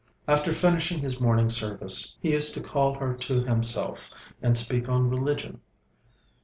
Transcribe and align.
After 0.27 0.51
finishing 0.51 1.01
his 1.01 1.19
morning 1.21 1.47
service, 1.47 2.17
he 2.19 2.31
used 2.33 2.55
to 2.55 2.59
call 2.59 2.95
her 2.95 3.13
to 3.17 3.43
himself 3.43 4.09
and 4.41 4.57
speak 4.57 4.89
on 4.89 5.11
religion. 5.11 5.59